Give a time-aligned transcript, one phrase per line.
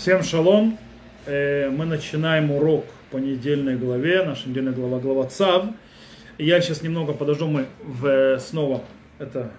[0.00, 0.78] Всем шалом.
[1.26, 5.66] Э, Мы начинаем урок по недельной главе, наша недельная глава, глава ЦАВ.
[6.38, 8.82] Я сейчас немного подожду, мы в, снова
[9.18, 9.50] это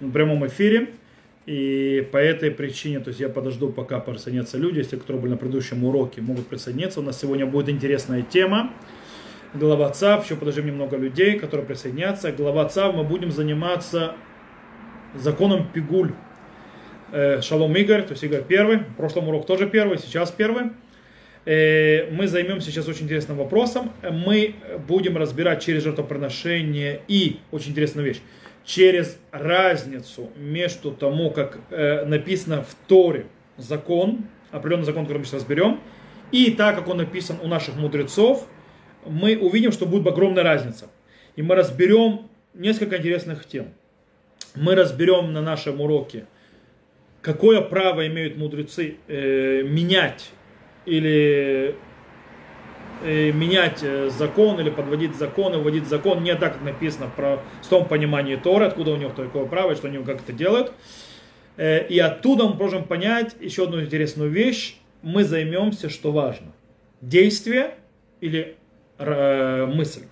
[0.00, 0.94] в прямом эфире.
[1.44, 5.36] И по этой причине, то есть я подожду, пока присоединятся люди, если которые были на
[5.36, 7.00] предыдущем уроке, могут присоединиться.
[7.00, 8.72] У нас сегодня будет интересная тема.
[9.52, 12.32] Глава ЦАВ, еще подождем немного людей, которые присоединятся.
[12.32, 14.14] Глава ЦАВ, мы будем заниматься
[15.14, 16.12] законом Пигуль.
[17.12, 20.70] Э, Шалом Игорь, то есть Игорь первый, в прошлом урок тоже первый, сейчас первый.
[21.44, 23.92] Э, Мы займемся сейчас очень интересным вопросом.
[24.10, 24.56] Мы
[24.88, 28.20] будем разбирать через жертвоприношение и, очень интересная вещь,
[28.64, 33.26] через разницу между тому, как э, написано в Торе
[33.56, 35.80] закон, определенный закон, который мы сейчас разберем,
[36.32, 38.48] и так, как он написан у наших мудрецов,
[39.06, 40.88] мы увидим, что будет огромная разница.
[41.36, 43.68] И мы разберем несколько интересных тем.
[44.56, 46.26] Мы разберем на нашем уроке,
[47.26, 50.30] какое право имеют мудрецы э, менять
[50.84, 51.74] или
[53.02, 57.68] э, менять э, закон или подводить закон и вводить закон не так, как написано в
[57.68, 60.72] том понимании Торы, откуда у них такое право и что они как это делают.
[61.56, 64.76] Э, и оттуда мы можем понять еще одну интересную вещь.
[65.02, 66.52] Мы займемся, что важно.
[67.00, 67.74] Действие
[68.20, 68.54] или
[68.98, 70.02] э, мысль.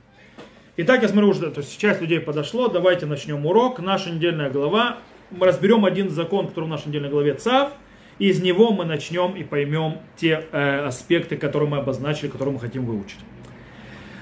[0.78, 2.66] Итак, я смотрю, уже то есть людей подошло.
[2.66, 3.78] Давайте начнем урок.
[3.78, 4.98] Наша недельная глава
[5.36, 7.72] мы разберем один закон, который в нашей недельной главе ЦАВ,
[8.18, 12.60] и из него мы начнем и поймем те э, аспекты, которые мы обозначили, которые мы
[12.60, 13.18] хотим выучить.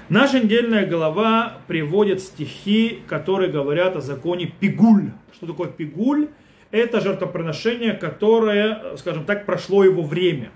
[0.09, 5.11] Наша недельная глава приводит стихи, которые говорят о законе пигуль.
[5.33, 6.29] Что такое пигуль?
[6.71, 10.51] Это жертвоприношение, которое, скажем так, прошло его время.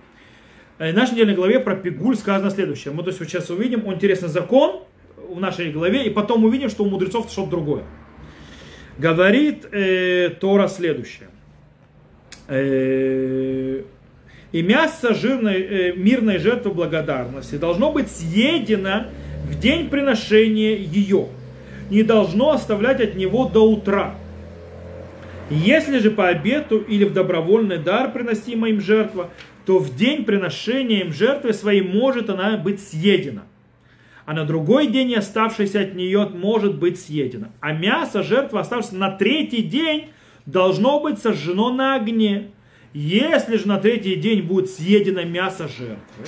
[0.80, 2.94] В нашей недельной главе про пигуль сказано следующее.
[2.94, 4.84] Мы то есть, сейчас увидим интересный закон
[5.16, 7.84] в нашей главе, и потом увидим, что у мудрецов что-то другое
[8.98, 11.30] говорит э, Тора следующее.
[12.48, 13.82] Э,
[14.52, 19.08] и мясо жирной, э, мирной жертвы благодарности должно быть съедено
[19.46, 21.28] в день приношения ее.
[21.90, 24.16] Не должно оставлять от него до утра.
[25.50, 29.30] Если же по обету или в добровольный дар приносимая им жертва,
[29.66, 33.44] то в день приношения им жертвы своей может она быть съедена–
[34.28, 37.48] а на другой день оставшийся от нее может быть съедено.
[37.62, 40.10] А мясо жертвы, оставшееся на третий день,
[40.46, 42.50] должно быть сожжено на огне.
[42.94, 46.26] Если же на третий день будет съедено мясо жертвы,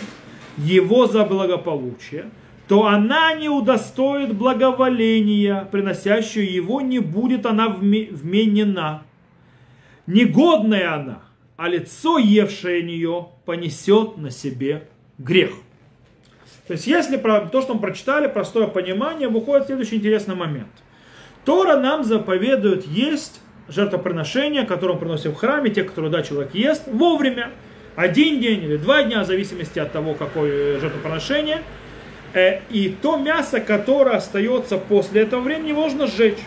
[0.58, 2.30] его за благополучие,
[2.70, 9.04] то она не удостоит благоволения, приносящую его, не будет она вменена.
[10.08, 11.20] Негодная она,
[11.58, 14.88] а лицо, евшее нее, понесет на себе
[15.18, 15.52] грех.
[16.70, 20.70] То есть, если то, что мы прочитали, простое понимание, выходит следующий интересный момент.
[21.44, 26.84] Тора нам заповедует есть жертвоприношения, которые мы приносим в храме, те, которые да, человек ест,
[26.86, 27.50] вовремя.
[27.96, 31.64] Один день или два дня, в зависимости от того, какое жертвоприношение.
[32.36, 36.38] Э, и то мясо, которое остается после этого времени, можно сжечь.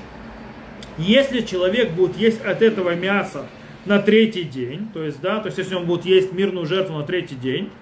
[0.99, 3.47] Если человек будет есть от этого мяса
[3.87, 7.03] на третий день, то есть, да, то есть, если он будет есть мирную жертву на
[7.05, 7.73] третий день,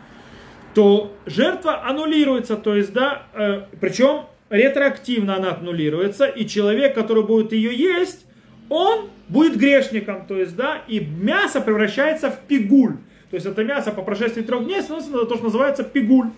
[0.75, 7.53] то жертва аннулируется, то есть, да, э, причем ретроактивно она аннулируется, и человек, который будет
[7.53, 8.27] ее есть,
[8.69, 12.95] он будет грешником, то есть, да, и мясо превращается в пигуль.
[13.31, 16.29] То есть это мясо по прошествии трех дней становится то, что называется пигуль.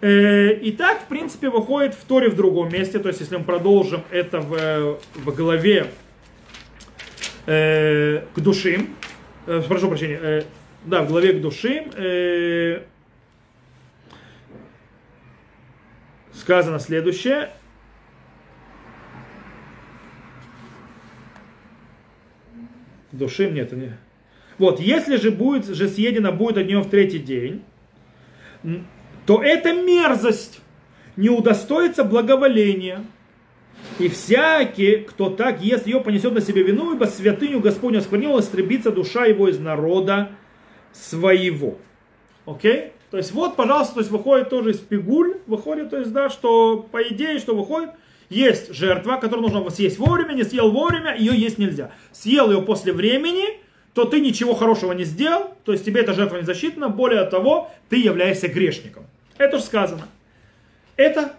[0.00, 2.98] Э, и так, в принципе, выходит в Торе в другом месте.
[2.98, 5.88] То есть, если мы продолжим это в, в главе
[7.46, 8.94] э, к душим,
[9.46, 10.42] э, прошу прощения, э,
[10.86, 12.82] да, в главе к душим, э,
[16.48, 17.50] сказано следующее.
[23.12, 23.70] Душим нет.
[23.72, 23.98] Не.
[24.56, 27.62] Вот, если же будет же съедено будет от нее в третий день,
[29.26, 30.62] то эта мерзость
[31.16, 33.04] не удостоится благоволения.
[33.98, 38.90] И всякий, кто так ест ее, понесет на себе вину, ибо святыню Господню осквернил, истребится
[38.90, 40.30] душа его из народа
[40.94, 41.76] своего.
[42.46, 42.72] Окей?
[42.72, 42.92] Okay?
[43.10, 46.86] То есть вот, пожалуйста, то есть выходит тоже из пигуль, выходит, то есть, да, что
[46.90, 47.90] по идее, что выходит,
[48.28, 51.90] есть жертва, которую нужно съесть вовремя, не съел вовремя, ее есть нельзя.
[52.12, 53.60] Съел ее после времени,
[53.94, 57.70] то ты ничего хорошего не сделал, то есть тебе эта жертва не засчитана, более того,
[57.88, 59.06] ты являешься грешником.
[59.38, 60.06] Это же сказано.
[60.96, 61.32] Это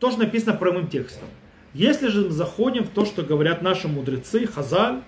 [0.00, 1.28] тоже написано прямым текстом.
[1.74, 5.02] Если же мы заходим в то, что говорят наши мудрецы, Хазаль,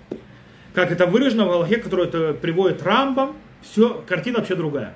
[0.73, 4.95] как это выражено в Аллахе, который это приводит Рамбам, все, картина вообще другая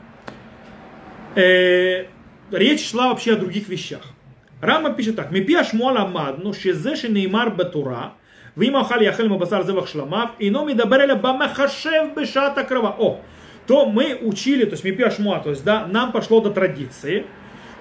[1.36, 2.06] э,
[2.51, 4.01] речь шла вообще о других вещах.
[4.62, 5.31] Рама пишет так.
[5.31, 8.13] Мипия шмуала мадну, шезе шенеймар батура,
[8.57, 12.92] ואם אכל יאכל מבשר זבח שלמיו, אינו מדבר אלא במחשב בשעת הקרבה.
[12.97, 13.19] О,
[13.65, 17.25] то мы учили, то есть Мипиашмуа, то есть, да, нам пошло до традиции,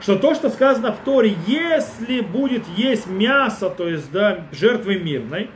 [0.01, 5.51] что то, что сказано в Торе, если будет есть мясо, то есть, да, жертвы мирной,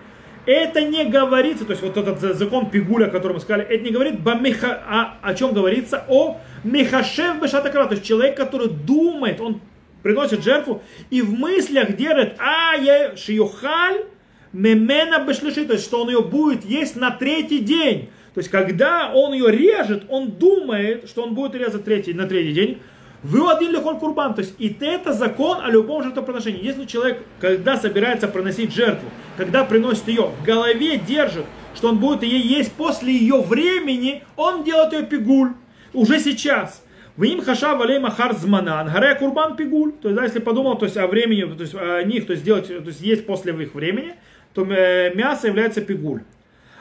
[0.45, 4.19] это не говорится, то есть вот этот закон Пигуля, который мы сказали, это не говорит
[4.19, 6.05] бамеха, а о чем говорится?
[6.07, 9.61] О мехашев бешатакара, то есть человек, который думает, он
[10.01, 14.05] приносит жертву и в мыслях держит, а я шиюхаль
[14.51, 18.09] мемена бешлиши, то есть что он ее будет есть на третий день.
[18.33, 22.51] То есть когда он ее режет, он думает, что он будет резать третий, на третий
[22.51, 22.81] день,
[23.23, 24.33] вы один лихоль курбан.
[24.33, 26.63] То есть и это закон о любом жертвоприношении.
[26.63, 32.23] Если человек, когда собирается приносить жертву, когда приносит ее, в голове держит, что он будет
[32.23, 35.53] ее есть после ее времени, он делает ее пигуль.
[35.93, 36.83] Уже сейчас.
[37.15, 39.91] В им хаша валей махар зманан, гаре курбан пигуль.
[39.93, 42.43] То есть, да, если подумал то есть, о времени, то есть о них, то есть
[42.43, 44.15] делать, то есть есть после их времени,
[44.53, 46.23] то э, мясо является пигуль.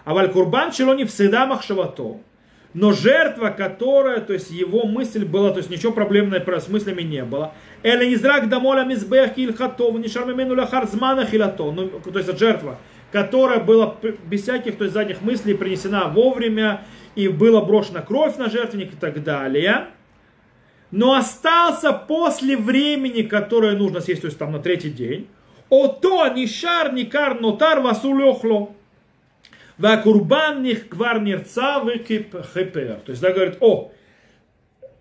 [0.04, 2.16] А валь курбан челони всегда махшавато.
[2.74, 7.22] Но жертва, которая, то есть его мысль была, то есть ничего проблемного с мыслями не
[7.22, 7.52] было.
[7.82, 11.70] Эля не зрак дамоля мизбех кильхатов, не шармемену ляхар змана хилато.
[11.70, 12.78] Ну, то есть жертва,
[13.10, 16.82] которая была без всяких то есть, задних мыслей принесена вовремя,
[17.14, 19.88] и была брошена кровь на жертвенник и так далее.
[20.90, 25.28] Но остался после времени, которое нужно съесть, то есть там на третий день.
[25.68, 28.70] Ото нишар никар нотар васулехло.
[29.82, 33.00] Вакурбан них квар нерца хепер.
[33.04, 33.90] То есть, да, говорит, о,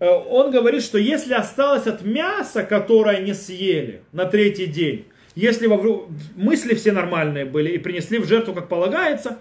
[0.00, 5.06] э, он говорит, что если осталось от мяса, которое не съели на третий день,
[5.36, 9.38] если во, мысли все нормальные были и принесли в жертву, как полагается,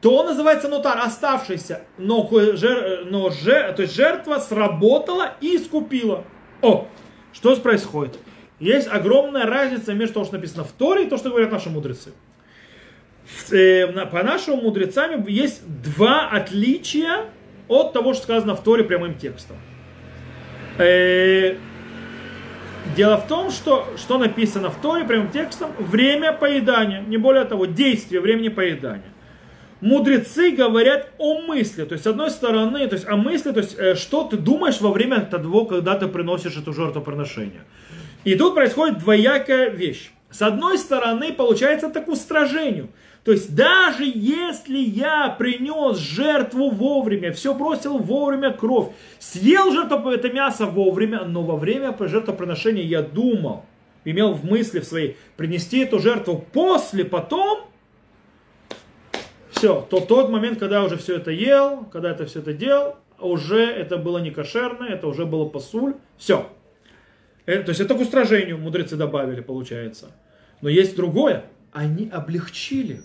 [0.00, 6.24] то он называется нотар, оставшийся, но, жер, но жер, то есть жертва сработала и искупила.
[6.62, 6.86] О,
[7.32, 8.16] что происходит?
[8.60, 12.12] Есть огромная разница между того, что написано в Торе и то, что говорят наши мудрецы.
[13.50, 17.26] Э, по нашим мудрецам есть два отличия
[17.68, 19.56] от того, что сказано в Торе прямым текстом.
[20.78, 21.56] Э,
[22.96, 27.66] дело в том, что, что написано в Торе прямым текстом, время поедания, не более того,
[27.66, 29.14] действие времени поедания.
[29.80, 33.76] Мудрецы говорят о мысли, то есть с одной стороны, то есть о мысли, то есть
[33.78, 37.64] э, что ты думаешь во время того, когда ты приносишь эту жертвоприношение.
[38.24, 40.10] И тут происходит двоякая вещь.
[40.30, 42.88] С одной стороны, получается так устражению.
[43.24, 48.88] То есть даже если я принес жертву вовремя, все бросил вовремя кровь,
[49.18, 53.64] съел жертву это мясо вовремя, но во время жертвоприношения я думал,
[54.04, 57.64] имел в мысли в своей принести эту жертву после, потом,
[59.50, 62.96] все, то тот момент, когда я уже все это ел, когда это все это делал,
[63.18, 66.46] уже это было не кошерно, это уже было посуль, все.
[67.46, 70.10] Это, то есть это к устражению мудрецы добавили, получается.
[70.60, 73.02] Но есть другое, они облегчили.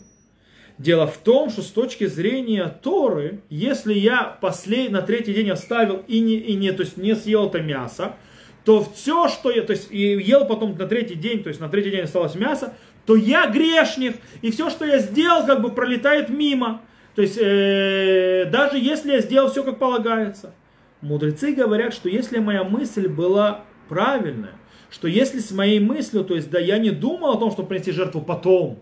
[0.79, 4.91] Дело в том, что с точки зрения Торы, если я послед...
[4.91, 8.15] на третий день оставил и не, и не, то есть не съел это мясо,
[8.63, 11.67] то все, что я, то есть и ел потом на третий день, то есть на
[11.67, 16.29] третий день осталось мясо, то я грешник, и все, что я сделал, как бы пролетает
[16.29, 16.81] мимо.
[17.13, 20.53] То есть э, даже если я сделал все как полагается.
[21.01, 24.53] Мудрецы говорят, что если моя мысль была правильная,
[24.89, 27.91] что если с моей мыслью, то есть да, я не думал о том, что принести
[27.91, 28.81] жертву потом,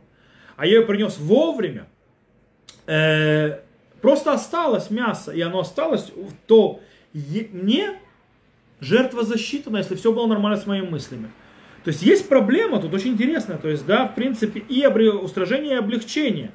[0.57, 1.88] а я ее принес вовремя,
[2.88, 3.59] э,
[4.01, 6.12] просто осталось мясо, и оно осталось,
[6.48, 6.81] то
[7.13, 8.00] мне
[8.81, 11.31] жертва засчитана, если все было нормально с моими мыслями.
[11.84, 15.77] То есть есть проблема тут очень интересная, то есть, да, в принципе, и устражение, и
[15.77, 16.51] облегчение.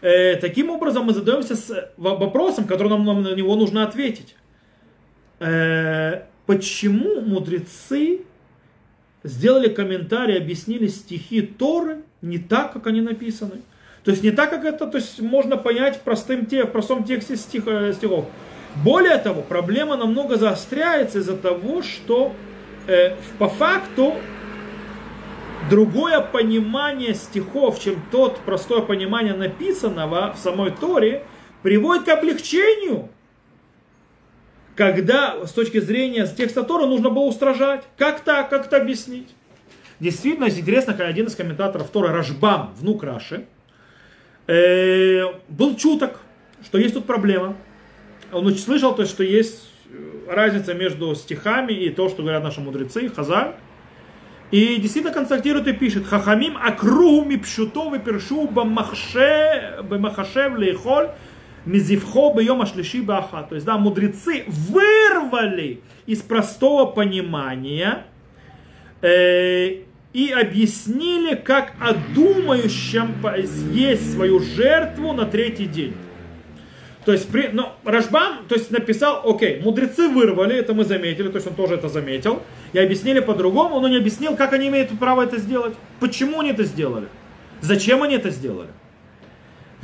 [0.00, 4.34] Э, таким образом мы задаемся с вопросом, который нам, нам на него нужно ответить.
[5.40, 8.22] Э, почему мудрецы
[9.26, 13.62] сделали комментарий, объяснили стихи Торы не так, как они написаны.
[14.04, 17.36] То есть не так, как это то есть можно понять в, простым, в простом тексте
[17.36, 18.26] стих, э, стихов.
[18.84, 22.32] Более того, проблема намного заостряется из-за того, что
[22.86, 24.14] э, по факту
[25.70, 31.24] другое понимание стихов, чем тот простое понимание написанного в самой Торе,
[31.62, 33.08] приводит к облегчению.
[34.76, 37.84] Когда с точки зрения текста Тора нужно было устражать.
[37.96, 38.50] Как так?
[38.50, 39.34] Как это объяснить?
[39.98, 43.46] Действительно, интересно, как один из комментаторов Тора, Рашбам, внук Раши,
[44.46, 46.20] э, был чуток,
[46.62, 47.56] что есть тут проблема.
[48.30, 49.62] Он слышал, то, что есть
[50.28, 53.54] разница между стихами и то, что говорят наши мудрецы, Хазар.
[54.50, 59.82] И действительно констатирует и пишет, Хахамим акру мипшутов першу бамахашев
[60.58, 61.08] лейхоль
[61.66, 63.44] мизивхо бьем ашлиши баха.
[63.48, 68.04] То есть, да, мудрецы вырвали из простого понимания
[69.02, 69.82] э,
[70.12, 75.94] и объяснили, как о думающем съесть свою жертву на третий день.
[77.04, 81.36] То есть, при, ну, Рашбам, то есть написал, окей, мудрецы вырвали, это мы заметили, то
[81.36, 82.42] есть он тоже это заметил,
[82.72, 86.64] и объяснили по-другому, но не объяснил, как они имеют право это сделать, почему они это
[86.64, 87.06] сделали,
[87.60, 88.70] зачем они это сделали.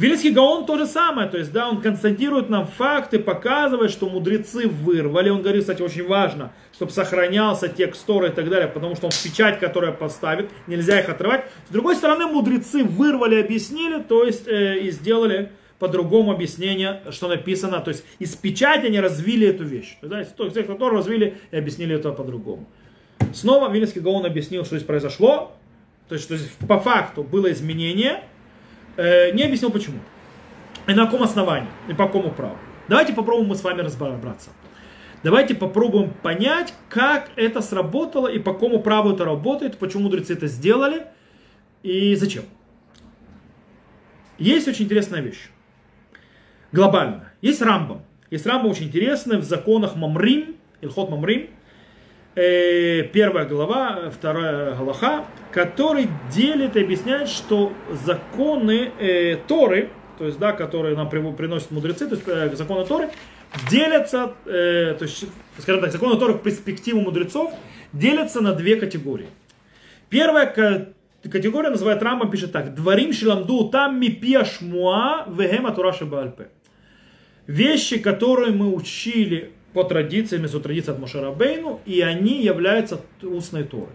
[0.02, 4.66] Вильский Гаон то же самое, то есть, да, он констатирует нам факты, показывает, что мудрецы
[4.66, 5.30] вырвали.
[5.30, 9.12] Он говорит, кстати, очень важно, чтобы сохранялся текст Торы и так далее, потому что он
[9.12, 11.44] печать, которая поставит, нельзя их отрывать.
[11.68, 17.78] С другой стороны, мудрецы вырвали, объяснили, то есть, э, и сделали по-другому объяснение, что написано.
[17.78, 19.98] То есть, из печати они развили эту вещь.
[20.00, 22.66] То есть, да, тех, кто развили и объяснили это по-другому.
[23.32, 25.52] Снова Вильский Гаон объяснил, что здесь произошло.
[26.08, 28.24] То есть, что здесь по факту было изменение,
[28.96, 29.98] не объяснил почему.
[30.86, 32.56] И на каком основании, и по какому праву.
[32.88, 34.50] Давайте попробуем мы с вами разбираться.
[35.22, 40.48] Давайте попробуем понять, как это сработало и по какому праву это работает, почему мудрецы это
[40.48, 41.06] сделали
[41.84, 42.42] и зачем.
[44.38, 45.50] Есть очень интересная вещь.
[46.72, 47.30] Глобально.
[47.40, 48.02] Есть Рамбам.
[48.30, 51.46] Есть Рамбам очень интересный в законах Мамрим, Илхот Мамрим, э,
[52.34, 60.52] первая глава, вторая Галаха, который делит и объясняет, что законы э, Торы, то есть, да,
[60.52, 63.10] которые нам приносят мудрецы, то есть э, законы Торы,
[63.70, 65.26] делятся, э, то есть,
[65.58, 67.52] скажем так, законы Торы в перспективу мудрецов
[67.92, 69.28] делятся на две категории.
[70.08, 70.46] Первая
[71.22, 72.74] категория называет Рамбам, пишет так.
[72.74, 76.48] Дворим шиламду там ми пиашмуа вегема тураши бальпе.
[77.46, 83.88] Вещи, которые мы учили по традициям, из традиции от Мошарабейну, и они являются устной Торой.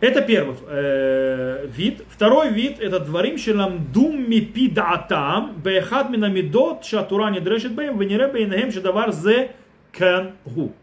[0.00, 2.02] Это первый э, вид.
[2.08, 8.72] Второй вид это дворим шеламдум мипи даатам бехад минамидот шатура не дрешет бэм венере бейнахем
[8.72, 9.52] шедавар зе
[9.92, 10.74] кангу.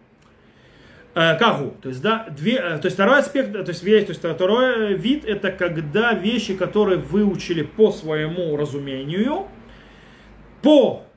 [1.16, 1.76] Э, кагу.
[1.82, 4.94] То есть, да, две, э, то есть второй аспект, то есть, вещь, то есть второй
[4.94, 9.50] вид это когда вещи, которые выучили по своему разумению,
[10.62, 11.09] по э,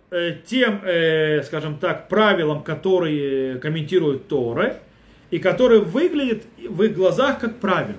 [0.45, 4.77] тем, э, скажем так, правилам, которые комментируют Торы,
[5.31, 7.97] и который выглядит в их глазах как правильно.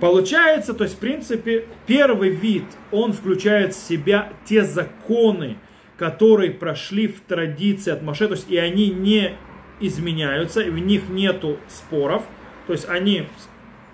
[0.00, 5.56] Получается, то есть, в принципе, первый вид, он включает в себя те законы,
[5.98, 9.32] которые прошли в традиции от Маше, то есть, и они не
[9.80, 12.22] изменяются, в них нету споров,
[12.66, 13.24] то есть, они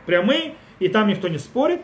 [0.04, 1.80] прямые, и там никто не спорит.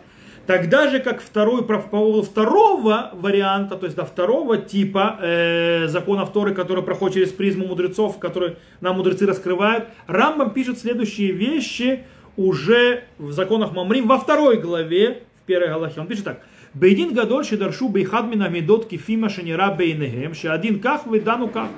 [0.46, 1.78] Тогда же, как второй, по
[2.22, 8.18] второго варианта, то есть до второго типа э, законов Торы, который проходит через призму мудрецов,
[8.18, 12.04] которые нам мудрецы раскрывают, Рамбам пишет следующие вещи
[12.36, 16.00] уже в законах Мамрим во второй главе, в первой галахе.
[16.00, 16.40] Он пишет так.
[16.74, 21.68] Бейдин гадоль шедаршу бейхад мина медот кифима шанира бейнегем, один ках выдану ках.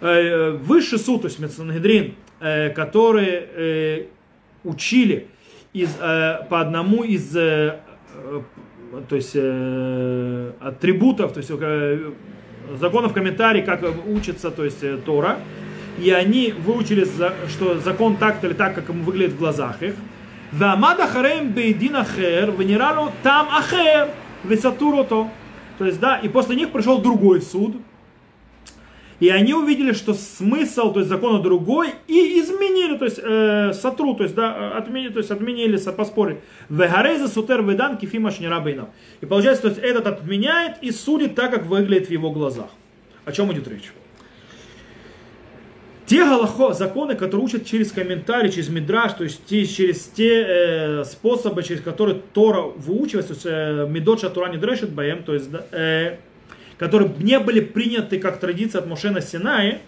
[0.00, 4.06] Э, высший суд, то есть Мецанедрин, э, которые э,
[4.62, 5.28] учили
[5.72, 7.36] из, по одному из
[9.08, 12.10] то есть э, атрибутов, то есть э,
[12.78, 15.38] законов комментарий, как учится, то есть э, Тора,
[15.98, 17.06] и они выучили,
[17.48, 19.94] что закон так или так, как ему выглядит в глазах их.
[20.52, 24.10] Вамада харем бейдин ахер, венералу там ахер,
[24.44, 25.28] весатурото.
[25.78, 27.76] То есть, да, и после них пришел другой суд,
[29.18, 34.14] и они увидели, что смысл, то есть закона другой, и изменили, то есть э, сотру,
[34.14, 36.40] то есть, да, отменили, то есть отменили, поспорили.
[36.68, 38.88] Вегареза сутер ведан кифима шнирабейнов.
[39.20, 42.68] И получается, то есть этот отменяет и судит так, как выглядит в его глазах.
[43.24, 43.92] О чем идет речь?
[46.06, 51.04] Те галахо, законы, которые учат через комментарии, через мидраж, то есть те, через те э,
[51.04, 55.50] способы, через которые Тора выучивается, то есть э, медот Тура не дрешит баем, то есть
[55.72, 56.18] э,
[56.78, 59.80] которые не были приняты как традиция от Мошена Синаи,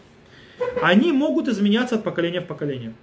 [0.82, 2.94] они могут изменяться от поколения в поколение.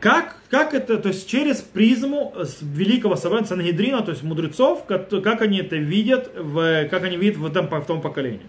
[0.00, 5.42] Как, как это, то есть через призму великого собрания Сангидрина, то есть мудрецов, как, как
[5.42, 8.46] они это видят, в, как они видят в, этом, в том поколении.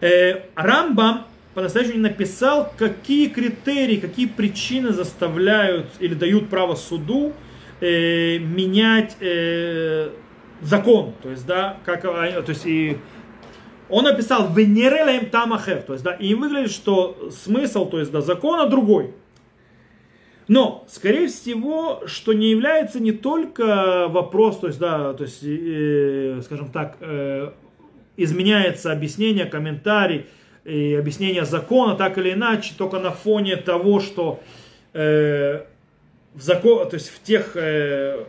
[0.00, 7.32] Э, Рамбам по-настоящему написал, какие критерии, какие причины заставляют или дают право суду
[7.80, 10.10] э, менять э,
[10.62, 12.98] закон, то есть, да, как, то есть, и
[13.88, 18.66] он написал «Венерелем тамахер», то есть, да, и выглядит, что смысл, то есть, да, закона
[18.66, 19.14] другой.
[20.48, 26.40] Но, скорее всего, что не является не только вопрос, то есть, да, то есть, э,
[26.44, 27.52] скажем так, э,
[28.16, 30.26] изменяется объяснение, комментарий
[30.64, 34.40] и объяснение закона, так или иначе, только на фоне того, что
[34.92, 35.64] э,
[36.34, 38.24] в закон, то есть в тех э,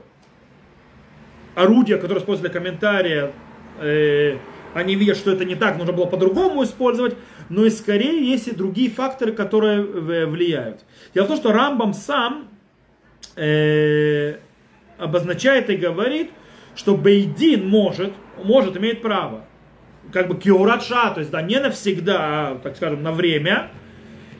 [1.55, 3.31] орудия, которые используют для комментария,
[3.79, 4.37] э,
[4.73, 7.15] они видят, что это не так, нужно было по-другому использовать,
[7.49, 10.81] но и скорее есть и другие факторы, которые влияют.
[11.13, 12.47] Дело в том, что Рамбам сам
[13.35, 14.35] э,
[14.97, 16.31] обозначает и говорит,
[16.75, 19.45] что Бейдин может, может, имеет право,
[20.13, 23.71] как бы киуратша, то есть да, не навсегда, а, так скажем, на время,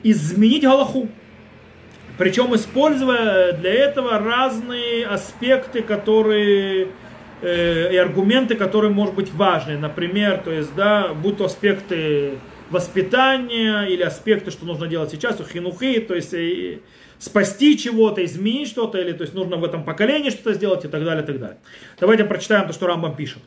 [0.02, 1.08] изменить Галаху.
[2.18, 6.88] Причем используя для этого разные аспекты, которые
[7.42, 9.76] э, и аргументы, которые, может быть, важны.
[9.76, 12.38] Например, то есть, да, будь то аспекты
[12.70, 16.80] воспитания или аспекты, что нужно делать сейчас, у хинухи, то есть и
[17.18, 21.04] спасти чего-то, изменить что-то, или то есть нужно в этом поколении что-то сделать и так
[21.04, 21.58] далее, и так далее.
[22.00, 23.42] Давайте прочитаем то, что Рамбам пишет.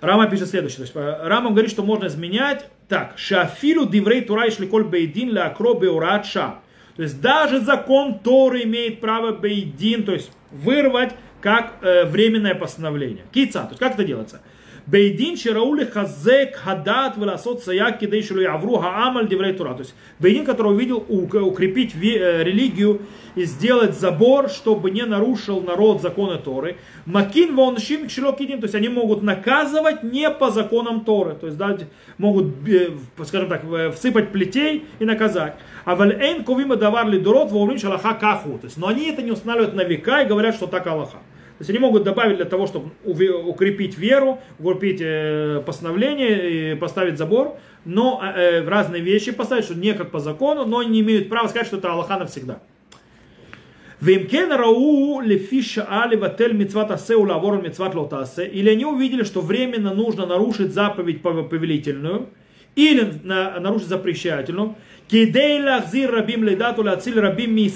[0.00, 0.78] Рама пишет следующее.
[0.78, 3.14] То есть, э, Рамбам говорит, что можно изменять так.
[3.16, 6.56] Шафилу диврей тура и шликоль бейдин ля акро беуратша.
[6.96, 13.24] То есть даже закон Торы имеет право бейдин, то есть вырвать как э, временное постановление.
[13.32, 14.40] Кица, то есть как это делается?
[14.86, 19.74] Бейдин шираули хазек хадат веласот саяк кидейшилу явру хаамаль диврей тура.
[19.74, 23.02] То есть бейдин, который увидел укрепить э, религию
[23.36, 26.76] и сделать забор, чтобы не нарушил народ законы Торы.
[27.06, 31.34] Макин воншим кшилокидин, то есть они могут наказывать не по законам Торы.
[31.34, 31.78] То есть да,
[32.18, 32.46] могут,
[33.24, 33.62] скажем так,
[33.94, 35.54] всыпать плетей и наказать.
[35.84, 38.58] А валь ковима давар дурот вовлин шалаха каху.
[38.58, 41.18] То есть, но они это не устанавливают на века и говорят, что так Аллаха.
[41.60, 47.58] То есть они могут добавить для того, чтобы укрепить веру, укрепить э, постановление, поставить забор,
[47.84, 51.66] но э, разные вещи поставить, что не как по закону, но не имеют права сказать,
[51.66, 52.62] что это Аллаха навсегда.
[54.00, 58.46] Вимкен рау лефиша али ватель мицват асе улавор мицват лотасе.
[58.46, 62.30] Или они увидели, что временно нужно нарушить заповедь повелительную,
[62.74, 64.76] или нарушить запрещательную.
[65.08, 67.68] Кидей лахзир рабим ледату лациль рабим ми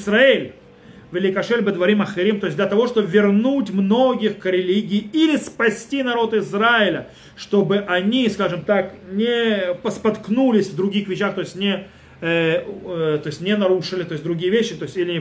[1.14, 6.35] великошель бедварим ахерим, то есть для того, чтобы вернуть многих к религии или спасти народ
[6.35, 11.87] Израиля, чтобы они, скажем так, не поспоткнулись в других вещах, то есть не
[12.21, 15.21] э, э, то есть не нарушили, то есть другие вещи, то есть или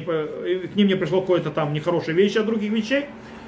[0.67, 3.05] к ним не пришло какое-то там нехорошие вещи от других вещей.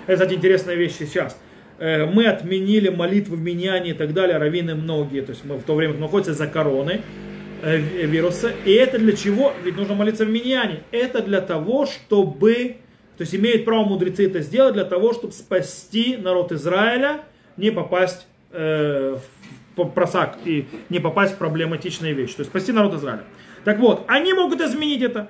[0.08, 1.38] Это, кстати, интересная вещь сейчас.
[1.78, 5.64] Э, мы отменили молитвы в миньяне и так далее, раввины многие, то есть мы в
[5.64, 7.02] то время находятся за короны,
[7.65, 8.53] вируса.
[8.65, 9.53] И это для чего?
[9.63, 10.84] Ведь нужно молиться в миньяне.
[10.91, 12.78] Это для того, чтобы,
[13.17, 17.21] то есть имеют право мудрецы это сделать, для того, чтобы спасти народ Израиля,
[17.58, 19.17] не попасть э,
[19.75, 22.36] в просак и не попасть в проблематичные вещи.
[22.36, 23.23] То есть спасти народ Израиля.
[23.63, 25.30] Так вот, они могут изменить это.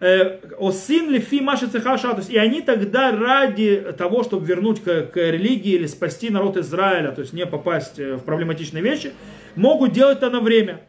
[0.00, 2.12] Э, Осин лифи маши цехаша.
[2.12, 6.56] То есть и они тогда ради того, чтобы вернуть к, к религии или спасти народ
[6.56, 9.12] Израиля, то есть не попасть э, в проблематичные вещи,
[9.56, 10.80] могут делать это на время.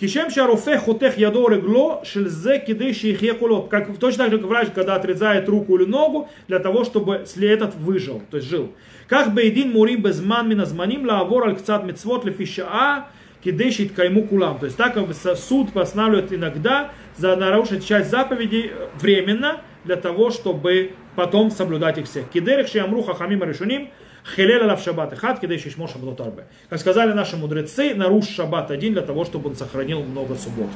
[0.00, 3.68] Кишем шаруфе хотех ядо регло шельзе киды шейхе кулот.
[3.68, 7.74] Как точно так же врач, когда отрезает руку или ногу, для того, чтобы если этот
[7.74, 8.72] выжил, то есть жил.
[9.08, 13.08] Как бейдин мури безман миназманим лавор аль кцат мецвот лефишаа
[13.42, 14.60] кидешит кайму кулам.
[14.60, 15.06] То есть так как
[15.36, 22.28] суд постанавливает иногда за нарушить часть заповедей временно, для того, чтобы потом соблюдать их всех.
[22.28, 23.88] Кидерих шиамру хахамим решуним,
[24.24, 26.44] Хелел алав шаббат хат, кидай шишмо шаббат арбе.
[26.68, 30.68] Как сказали наши мудрецы, наруш шаббат один для того, чтобы он сохранил много суббот.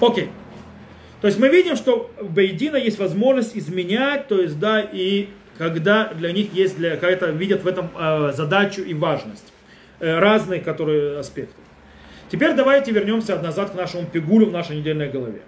[0.00, 0.28] Окей.
[1.20, 6.12] То есть мы видим, что у Бейдина есть возможность изменять, то есть, да, и когда
[6.12, 9.52] для них есть, для, какая-то видят в этом э, задачу и важность.
[10.02, 11.54] Э, разные которые аспекты.
[12.28, 15.42] Теперь давайте вернемся назад к нашему пигулю в нашей недельной голове.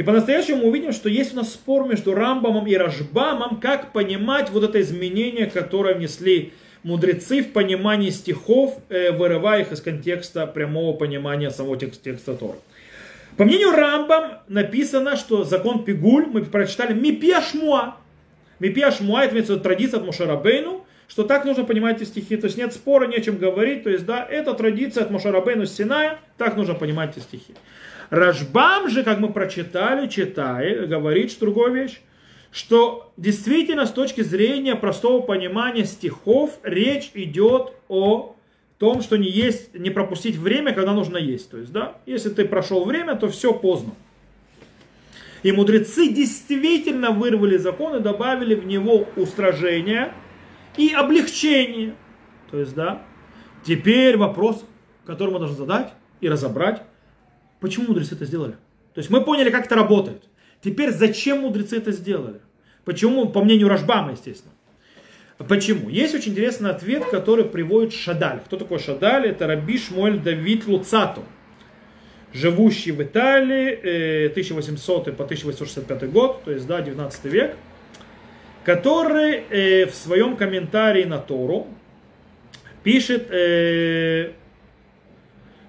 [0.00, 4.48] И по-настоящему мы увидим, что есть у нас спор между Рамбамом и Рашбамом, как понимать
[4.48, 10.96] вот это изменение, которое внесли мудрецы в понимании стихов, э, вырывая их из контекста прямого
[10.96, 12.56] понимания самого текста, Тора.
[13.36, 17.96] По мнению Рамбам написано, что закон Пигуль, мы прочитали Мипия Шмуа.
[18.58, 22.36] Мипия Шмуа, это имеется традиция от Мушарабейну, что так нужно понимать эти стихи.
[22.36, 23.82] То есть нет спора, не о чем говорить.
[23.82, 27.54] То есть, да, это традиция от Мушарабейну с Синая, так нужно понимать эти стихи.
[28.10, 32.00] Рашбам же, как мы прочитали, читая, говорит что другую вещь,
[32.52, 38.36] что действительно с точки зрения простого понимания стихов речь идет о
[38.78, 41.50] том, что не есть, не пропустить время, когда нужно есть.
[41.50, 43.94] То есть, да, если ты прошел время, то все поздно.
[45.42, 50.12] И мудрецы действительно вырвали закон и добавили в него устражение
[50.76, 51.94] и облегчение.
[52.50, 53.02] То есть, да,
[53.64, 54.64] теперь вопрос,
[55.04, 56.82] который мы должны задать и разобрать,
[57.60, 58.52] Почему мудрецы это сделали?
[58.94, 60.24] То есть мы поняли, как это работает.
[60.62, 62.40] Теперь зачем мудрецы это сделали?
[62.84, 64.54] Почему, по мнению Рашбама, естественно.
[65.38, 65.88] Почему?
[65.88, 68.40] Есть очень интересный ответ, который приводит Шадаль.
[68.44, 69.26] Кто такой Шадаль?
[69.26, 71.22] Это Раби Шмуэль Давид Луцато,
[72.32, 77.56] живущий в Италии 1800 э, по 1865 год, то есть да, 19 век,
[78.64, 81.66] который э, в своем комментарии на Тору
[82.82, 84.32] пишет э,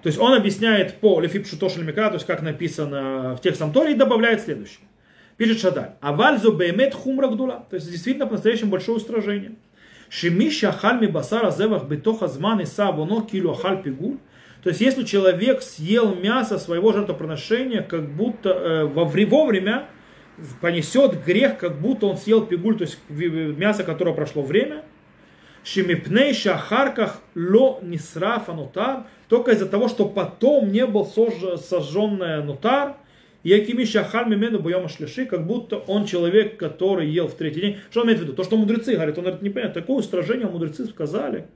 [0.02, 3.94] то есть он объясняет по Лефипшу Тошельмика, то есть как написано в текстом Торе, и
[3.94, 4.84] добавляет следующее.
[5.36, 5.92] Пишет Шадаль.
[6.00, 7.66] А вальзу беймет хумра гдула.
[7.70, 9.52] То есть действительно по-настоящему большое устражение.
[10.10, 14.18] Шимиша хальми басара зевах бетоха зман и савоно килу ахаль пигуль.
[14.62, 19.86] То есть, если человек съел мясо своего жертвоприношения, как будто э, во, вовремя
[20.60, 24.82] понесет грех, как будто он съел пигуль, то есть мясо, которое прошло время,
[25.64, 32.96] Шимипней шахарках ло нисрафа нутар, только из-за того, что потом не был сожженный нутар,
[33.44, 37.76] Якими шахар мимену боема шлиши, как будто он человек, который ел в третий день.
[37.90, 38.34] Что он имеет в виду?
[38.34, 41.46] То, что мудрецы говорят, он говорит, не понятно, такое устражение мудрецы сказали.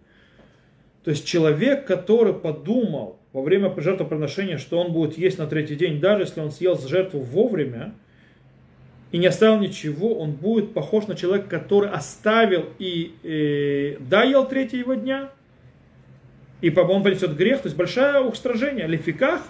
[1.04, 6.00] То есть человек, который подумал во время жертвоприношения, что он будет есть на третий день,
[6.00, 7.94] даже если он съел жертву вовремя,
[9.12, 14.96] и не оставил ничего, он будет похож на человека, который оставил и э, доел третьего
[14.96, 15.30] дня,
[16.60, 18.86] и он понесет грех, то есть большое устражение.
[18.86, 19.42] Лификах,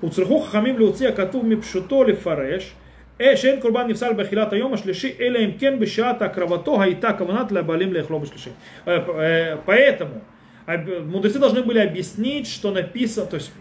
[0.00, 2.74] у цирху хамим леуция катув мипшуто лифареш,
[3.18, 8.26] Эшен курбан нефсар бахилат айома шлиши, эле им кен бешата кровато хаита каванат лабалим лехлоба
[8.26, 8.50] шлиши.
[8.86, 10.22] Э, э, поэтому
[10.66, 13.52] мудрецы должны были объяснить, что написано, то есть,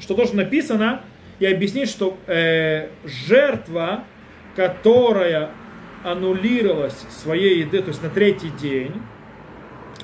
[0.00, 1.02] что то, написано,
[1.38, 4.04] и объяснить, что э, жертва,
[4.56, 5.50] которая
[6.02, 8.92] аннулировалась своей еды, то есть на третий день,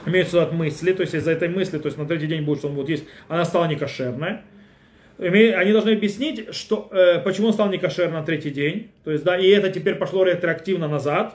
[0.07, 2.69] имеется от мысли, то есть из-за этой мысли, то есть на третий день будет, что
[2.69, 4.39] он будет есть, она стала некошерной,
[5.19, 8.91] они должны объяснить, что, э, почему он стал некошер на третий день.
[9.05, 11.35] То есть, да, и это теперь пошло ретроактивно назад.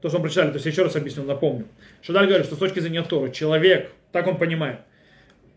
[0.00, 1.66] То, что мы прочитали, то есть еще раз объясню, напомню.
[2.00, 4.78] Шадаль говорит, что с точки зрения Торы, человек, так он понимает,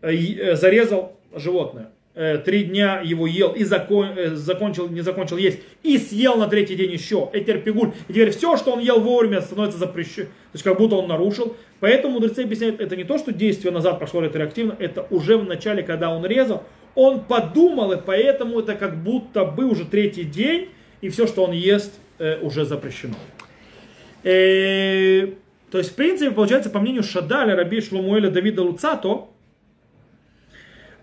[0.02, 5.60] э, э, зарезал животное, три дня его ел и закон, э, закончил, не закончил есть,
[5.82, 9.40] и съел на третий день еще, этер пигуль, и теперь все, что он ел вовремя,
[9.40, 11.56] становится запрещено, то есть как будто он нарушил.
[11.80, 15.82] Поэтому мудрецы объясняют, это не то, что действие назад пошло ретроактивно, это уже в начале,
[15.82, 16.62] когда он резал,
[16.94, 20.68] он подумал, и поэтому это как будто бы уже третий день,
[21.00, 23.14] и все, что он ест, э, уже запрещено.
[24.22, 25.26] Э,
[25.70, 29.33] то есть, в принципе, получается, по мнению Шадаля, Раби Шлумуэля Давида Луцато, э,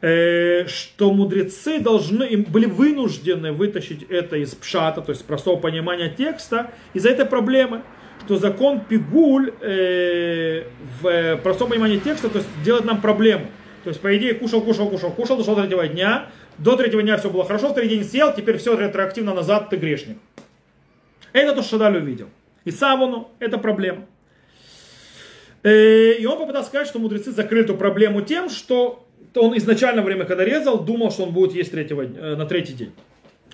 [0.02, 6.72] что мудрецы должны, им были вынуждены вытащить это из пшата, то есть простого понимания текста,
[6.94, 7.84] из-за этой проблемы,
[8.32, 10.64] что закон Пигуль э,
[11.02, 13.48] в простом понимании текста, то есть делает нам проблему.
[13.84, 16.30] То есть, по идее, кушал, кушал, кушал, кушал, дошел до третьего дня.
[16.58, 19.76] До третьего дня все было хорошо, в третий день съел, теперь все ретроактивно назад, ты
[19.76, 20.18] грешник.
[21.34, 22.30] Это то, что Шадаль увидел.
[22.64, 24.06] И Савону это проблема.
[25.64, 30.26] Э, и он попытался сказать, что мудрецы закрыли эту проблему тем, что он изначально время,
[30.26, 32.92] когда резал, думал, что он будет есть третьего, э, на третий день.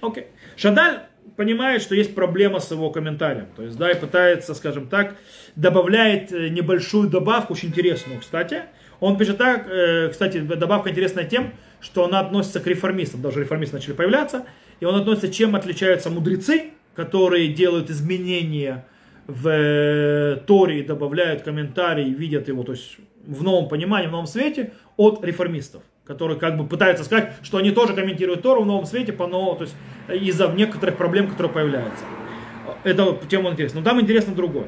[0.01, 0.27] Окей.
[0.55, 1.01] Шадаль
[1.35, 3.47] понимает, что есть проблема с его комментарием.
[3.55, 5.15] То есть, да, и пытается, скажем так,
[5.55, 8.63] добавляет э, небольшую добавку, очень интересную, кстати,
[8.99, 13.75] он пишет так, э, кстати, добавка интересная тем, что она относится к реформистам, даже реформисты
[13.75, 14.45] начали появляться,
[14.79, 18.85] и он относится, чем отличаются мудрецы, которые делают изменения
[19.27, 24.73] в Торе и добавляют комментарии, видят его, то есть в новом понимании, в новом свете,
[24.97, 29.13] от реформистов, которые как бы пытаются сказать, что они тоже комментируют Тору в новом свете,
[29.13, 29.75] по новому, то есть
[30.09, 32.03] из-за некоторых проблем, которые появляются.
[32.83, 33.79] Это тема интересна.
[33.79, 34.67] Но там интересно другое.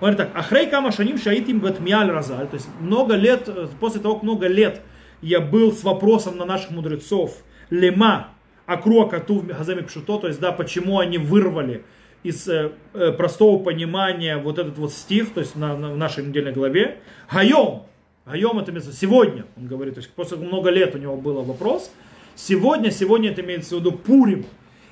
[0.00, 2.46] Он говорит так, Ахрей кама шаним шаитим ветмиаль разаль.
[2.46, 3.48] То есть много лет,
[3.80, 4.82] после того, как много лет
[5.22, 7.36] я был с вопросом на наших мудрецов,
[7.70, 8.28] лема,
[8.66, 11.84] акруа кату газами пшуто, то есть, да, почему они вырвали
[12.22, 16.24] из э, э, простого понимания вот этот вот стих, то есть на, на, в нашей
[16.24, 16.98] недельной главе.
[17.28, 17.84] Хайом,
[18.28, 21.90] Хайом это имеется сегодня, он говорит, то есть после много лет у него был вопрос.
[22.34, 24.44] Сегодня, сегодня это имеется в виду Пурим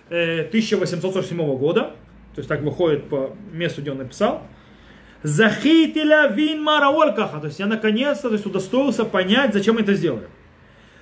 [0.09, 1.83] э, 1847 года,
[2.35, 4.43] то есть так выходит по месту, где он написал.
[5.23, 7.41] Захейтиля вин мараоль каха.
[7.41, 10.29] То есть я наконец-то то есть, удостоился понять, зачем это сделали.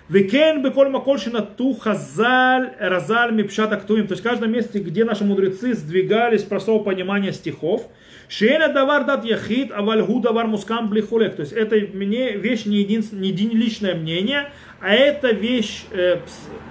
[0.09, 4.07] וכן בכל מקום שנטו חז״ל חז״ל מפשט הכתובים.
[4.07, 7.89] То есть в каждом месте, где наши мудрецы сдвигались с простого понимания стихов.
[8.29, 11.37] שאינו דבר דעת יחיד, אבל הוא דבר מוסכם בלי חולק.
[11.37, 16.19] То есть это мне вещь не, един, не единичное мнение, а это вещь, э,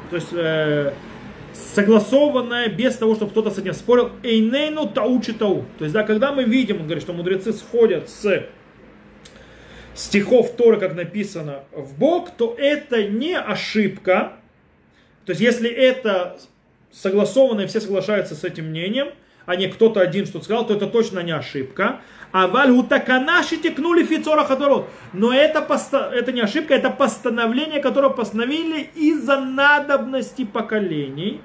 [0.10, 0.94] то есть э,
[1.54, 4.12] согласованное, без того, чтобы кто-то с этим спорил.
[4.22, 5.66] איננו טעות שטעו.
[5.80, 8.46] То есть, да, когда мы видим, он говорит, что мудрецы сходят с
[9.96, 14.34] стихов Торы, как написано, в Бог, то это не ошибка.
[15.26, 16.38] То есть, если это
[16.92, 19.10] согласованно, и все соглашаются с этим мнением,
[19.46, 22.02] а не кто-то один что-то сказал, то это точно не ошибка.
[22.32, 24.88] А вальгу таканаши текнули фицора ходород.
[25.12, 26.10] Но это, посто...
[26.14, 31.42] это не ошибка, это постановление, которое постановили из-за надобности поколений.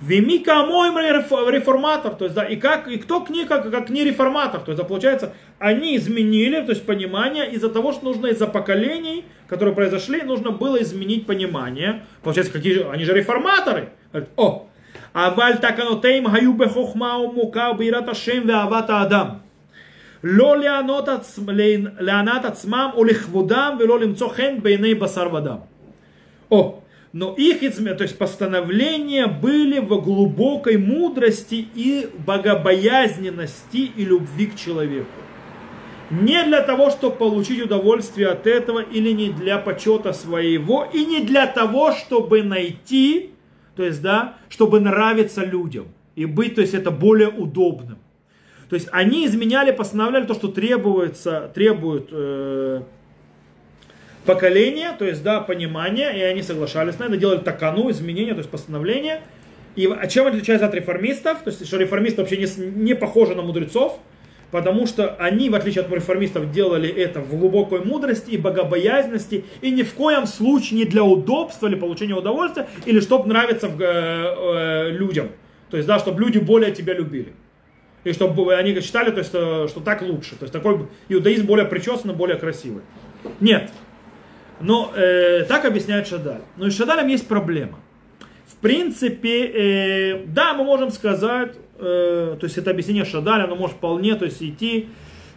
[0.00, 0.96] Вимика моим
[1.50, 4.82] реформатор, то есть, да, и как, и кто книга, как, как не реформатор, то есть,
[4.82, 10.22] да, получается, они изменили, то есть, понимание из-за того, что нужно из-за поколений, которые произошли,
[10.22, 12.02] нужно было изменить понимание.
[12.22, 13.90] Получается, какие же, они же реформаторы.
[14.36, 14.66] О,
[15.14, 19.26] אבל תקנותיהם היו בחוכמה ומוקה וביראת השם ואהבת האדם.
[20.24, 21.50] לא לענות עצמ-
[22.00, 25.56] לענת עצמם ולכבודם ולא למצוא חן בעיני בשר ודם.
[26.50, 26.80] О,
[27.15, 35.07] но их то есть постановления были в глубокой мудрости и богобоязненности и любви к человеку.
[36.11, 41.21] Не для того, чтобы получить удовольствие от этого, или не для почета своего, и не
[41.21, 43.29] для того, чтобы найти,
[43.77, 45.85] то есть, да, чтобы нравиться людям
[46.17, 47.97] и быть, то есть, это более удобным.
[48.69, 52.81] То есть, они изменяли, постановляли то, что требуется, требует э,
[54.25, 58.49] поколения, то есть, да, понимания, и они соглашались на это, делали такану, изменения, то есть,
[58.49, 59.21] постановления.
[59.75, 61.39] И а чем отличается от реформистов?
[61.43, 63.99] То есть, что реформисты вообще не, не похожи на мудрецов,
[64.51, 69.71] потому что они, в отличие от реформистов, делали это в глубокой мудрости и богобоязненности, и
[69.71, 73.85] ни в коем случае не для удобства или получения удовольствия, или чтобы нравиться в- э,
[73.85, 75.29] э, людям.
[75.69, 77.33] То есть, да, чтобы люди более тебя любили.
[78.05, 80.35] И чтобы они считали, то есть, э, что так лучше.
[80.35, 82.83] То есть такой иудаизм более причесанный, более красивый.
[83.41, 83.71] Нет.
[84.59, 86.41] Но э, так объясняет Шадаль.
[86.57, 87.79] Но и с Шадалем есть проблема.
[88.47, 93.77] В принципе, э, да, мы можем сказать, э, то есть это объяснение Шадаля, оно может
[93.77, 94.87] вполне то есть, идти,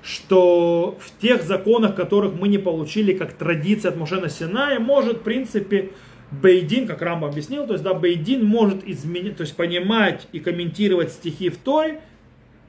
[0.03, 5.23] что в тех законах, которых мы не получили как традиция от Мушена Синая, может, в
[5.23, 5.91] принципе,
[6.31, 11.11] Бейдин, как Рамба объяснил, то есть, да, Бейдин может изменить, то есть понимать и комментировать
[11.11, 12.01] стихи в Торе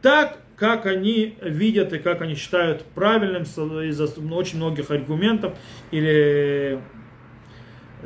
[0.02, 5.58] так, как они видят и как они считают правильным из-за очень многих аргументов
[5.92, 6.80] или,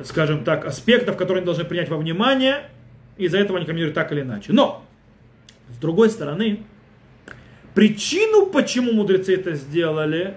[0.04, 2.70] скажем так, аспектов, которые они должны принять во внимание,
[3.18, 4.54] из-за этого они комментируют так или иначе.
[4.54, 4.86] Но,
[5.70, 6.64] с другой стороны,
[7.74, 10.36] причину, почему мудрецы это сделали,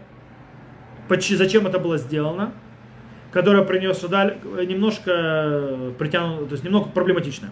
[1.10, 2.54] зачем это было сделано,
[3.30, 7.50] которая принес немножко притянута, то есть немного проблематичная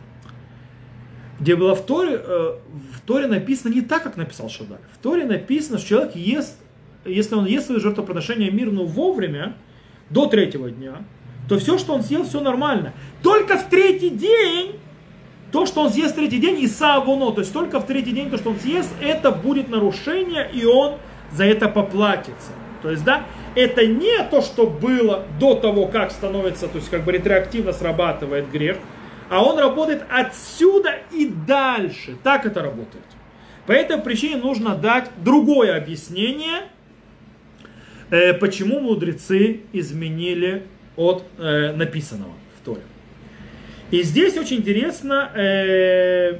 [1.44, 2.54] где было в Торе, э,
[2.94, 4.78] в Торе написано не так, как написал Шадаль.
[4.94, 6.56] В Торе написано, что человек ест,
[7.04, 9.54] если он ест свое жертвоприношение мирно вовремя,
[10.08, 11.02] до третьего дня,
[11.46, 12.94] то все, что он съел, все нормально.
[13.22, 14.76] Только в третий день,
[15.52, 18.30] то, что он съест в третий день, и савоно, то есть только в третий день,
[18.30, 20.94] то, что он съест, это будет нарушение, и он
[21.30, 22.52] за это поплатится.
[22.80, 27.04] То есть, да, это не то, что было до того, как становится, то есть, как
[27.04, 28.78] бы ретроактивно срабатывает грех,
[29.28, 32.16] а он работает отсюда и дальше.
[32.22, 33.04] Так это работает.
[33.66, 36.68] По этой причине нужно дать другое объяснение,
[38.10, 42.82] э, почему мудрецы изменили от э, написанного в Торе.
[43.90, 46.38] И здесь очень интересно э,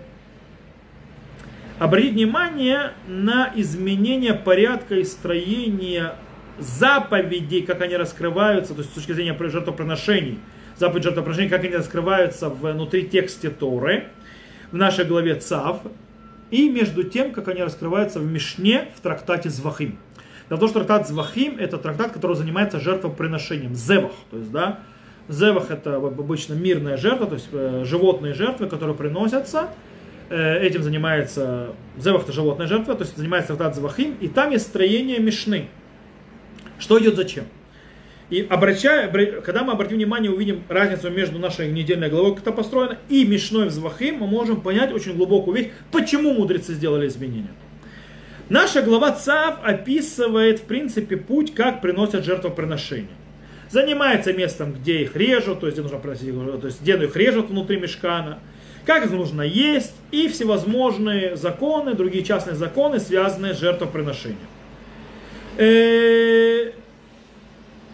[1.79, 6.17] обратить внимание на изменение порядка и строения
[6.59, 10.39] заповедей, как они раскрываются, то есть с точки зрения жертвоприношений,
[10.77, 14.09] заповедь жертвоприношений, как они раскрываются внутри тексте Торы,
[14.73, 15.81] в нашей главе Цав,
[16.51, 19.99] и между тем, как они раскрываются в Мишне в трактате Звахим.
[20.49, 24.81] В том, что трактат Звахим это трактат, который занимается жертвоприношением, зевах, то есть, да,
[25.29, 29.71] зевах это обычно мирная жертва, то есть э, животные жертвы, которые приносятся,
[30.31, 34.67] Э, этим занимается, зевах это животная жертва, то есть занимается трактат Звахим, и там есть
[34.67, 35.69] строение Мишны.
[36.79, 37.45] Что идет зачем?
[38.31, 39.09] И обращая,
[39.43, 43.67] когда мы обратим внимание, увидим разницу между нашей недельной главой, как это построено, и Мишной
[43.69, 47.53] в Звахим, мы можем понять очень глубокую вещь, почему мудрецы сделали изменения.
[48.49, 53.09] Наша глава Цав описывает, в принципе, путь, как приносят жертвоприношения.
[53.71, 57.51] Занимается местом, где их режут, то есть где нужно приносить, то есть где их режут
[57.51, 58.39] внутри мешкана,
[58.87, 64.39] как их нужно есть, и всевозможные законы, другие частные законы, связанные с жертвоприношением.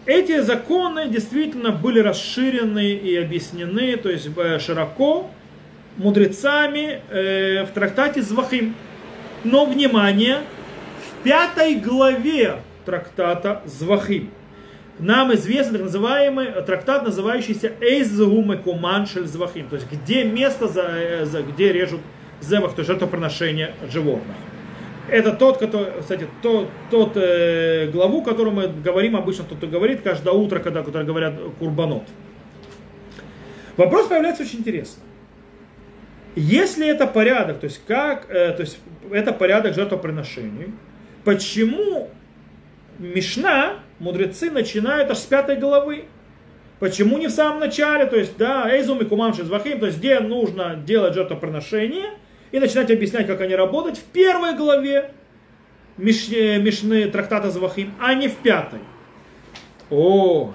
[0.06, 5.30] Э, Эти законы действительно были расширены и объяснены, то есть э, широко,
[5.96, 8.74] мудрецами э, в трактате Звахим.
[9.44, 10.40] Но, внимание,
[10.98, 14.30] в пятой главе трактата Звахим
[14.98, 21.72] нам известен так называемый трактат, называющийся Эйзгуме Куманшель Звахим, то есть где место, за, где
[21.72, 22.00] режут
[22.42, 24.36] зевах, то есть жертвоприношение животных.
[25.10, 30.02] Это тот, который, кстати, тот, тот э, главу, которую мы говорим обычно, тот, кто говорит
[30.02, 32.04] каждое утро, когда, когда говорят курбанот.
[33.76, 35.02] Вопрос появляется очень интересно.
[36.36, 38.78] Если это порядок, то есть как, э, то есть
[39.10, 40.72] это порядок жертвоприношений,
[41.24, 42.08] почему
[42.98, 46.04] Мишна, мудрецы начинают аж с пятой главы?
[46.78, 50.20] Почему не в самом начале, то есть, да, Эйзум и Кумам Шизвахим, то есть, где
[50.20, 52.10] нужно делать жертвоприношение,
[52.52, 55.12] и начинать объяснять, как они работают в первой главе
[55.96, 58.80] Мишны, трактата Звахим, а не в пятой.
[59.90, 60.54] О,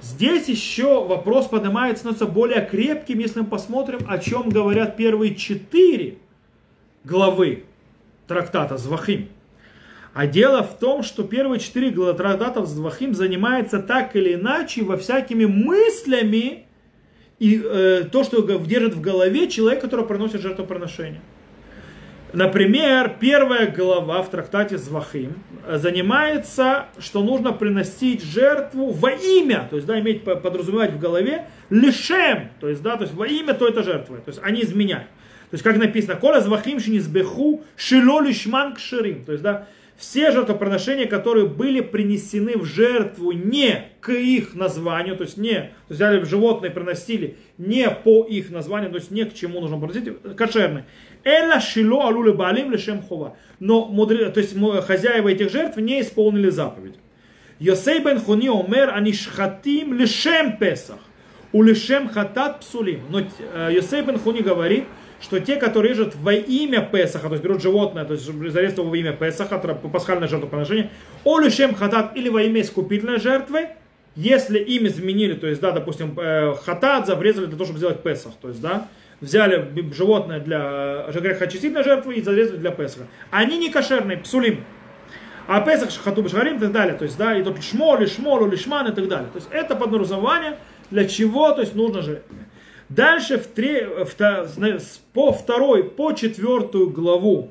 [0.00, 6.18] здесь еще вопрос поднимается, становится более крепким, если мы посмотрим, о чем говорят первые четыре
[7.04, 7.64] главы
[8.28, 9.28] трактата Звахим.
[10.14, 15.44] А дело в том, что первые четыре трактатов Звахим занимаются так или иначе во всякими
[15.44, 16.65] мыслями
[17.38, 21.20] и э, то, что держит в голове человек, который приносит жертвоприношение.
[22.32, 25.34] Например, первая глава в трактате Звахим
[25.66, 32.50] занимается, что нужно приносить жертву во имя, то есть, да, иметь, подразумевать в голове, лишем,
[32.60, 35.06] то есть, да, то есть во имя то это жертвы, то есть они изменяют.
[35.50, 41.06] То есть, как написано, кола звахим шинизбеху шило лишман кширим, то есть, да, все жертвоприношения,
[41.06, 46.22] которые были принесены в жертву не к их названию, то есть не, то есть взяли
[46.24, 50.84] животные приносили не по их названию, то есть не к чему нужно приносить, кошерные.
[51.24, 53.36] Эла шило алуле балим лишем хова.
[53.58, 54.54] Но мудре, то есть
[54.86, 56.94] хозяева этих жертв не исполнили заповедь.
[57.58, 60.98] Йосей бен Хуни омер анишхатим лишем песах.
[61.52, 63.00] У лишем хатат псулим.
[63.08, 64.84] Но э, Йосей бен Хуни говорит,
[65.20, 68.96] что те, которые режут во имя Песаха, то есть берут животное, то есть зарезывают во
[68.96, 70.90] имя Песаха, пасхальное жертвоприношение,
[71.24, 73.68] олюшем хатат или во имя искупительной жертвы,
[74.14, 78.32] если им изменили, то есть, да, допустим, э, хатат заврезали для того, чтобы сделать Песах,
[78.40, 78.88] то есть, да,
[79.20, 83.06] взяли животное для грехочистительной жертвы и зарезали для Песаха.
[83.30, 84.64] Они не кошерные, псулим.
[85.48, 86.94] А Песах, Хату Башгарим и так далее.
[86.94, 89.28] То есть, да, и тут шмол, лишмол, лишман и так далее.
[89.32, 90.58] То есть, это подразумевание,
[90.90, 92.22] для чего, то есть, нужно же
[92.88, 94.08] Дальше в три, в,
[95.12, 97.50] по второй, по четвертую главу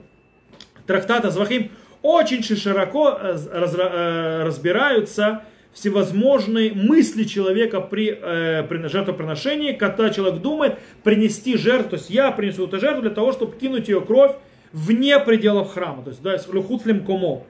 [0.88, 1.72] трактата Звахим
[2.02, 5.44] очень широко э, раз, э, разбираются
[5.74, 12.32] всевозможные мысли человека при, э, при жертвоприношении, когда человек думает принести жертву, то есть я
[12.32, 14.32] принесу эту жертву для того, чтобы кинуть ее кровь
[14.72, 17.44] вне пределов храма, то есть да, с люхутлем комо,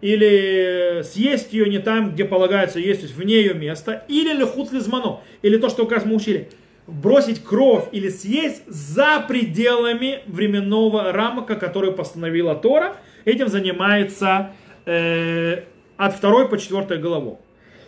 [0.00, 5.20] или съесть ее не там, где полагается есть, то есть вне ее места, или люхутлизмано,
[5.42, 6.48] или то, что как раз мы учили–
[6.88, 12.96] бросить кровь или съесть за пределами временного рамка, который постановила Тора.
[13.24, 14.52] Этим занимается
[14.86, 15.64] э,
[15.96, 17.40] от второй по четвертой главу.